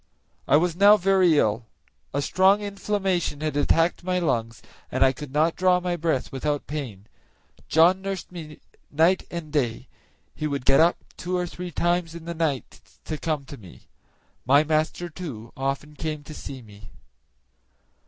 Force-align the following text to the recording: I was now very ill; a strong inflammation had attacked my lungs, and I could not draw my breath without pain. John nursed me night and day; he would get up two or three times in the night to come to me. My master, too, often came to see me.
I 0.47 0.57
was 0.57 0.75
now 0.75 0.97
very 0.97 1.37
ill; 1.37 1.67
a 2.11 2.23
strong 2.23 2.61
inflammation 2.61 3.41
had 3.41 3.55
attacked 3.55 4.03
my 4.03 4.17
lungs, 4.17 4.63
and 4.91 5.05
I 5.05 5.11
could 5.11 5.31
not 5.31 5.55
draw 5.55 5.79
my 5.79 5.95
breath 5.95 6.31
without 6.31 6.65
pain. 6.65 7.05
John 7.69 8.01
nursed 8.01 8.31
me 8.31 8.61
night 8.89 9.27
and 9.29 9.53
day; 9.53 9.87
he 10.33 10.47
would 10.47 10.65
get 10.65 10.79
up 10.79 10.97
two 11.17 11.37
or 11.37 11.45
three 11.45 11.69
times 11.69 12.15
in 12.15 12.25
the 12.25 12.33
night 12.33 12.81
to 13.05 13.19
come 13.19 13.45
to 13.45 13.57
me. 13.57 13.81
My 14.43 14.63
master, 14.63 15.07
too, 15.07 15.53
often 15.55 15.93
came 15.93 16.23
to 16.23 16.33
see 16.33 16.63
me. 16.63 16.89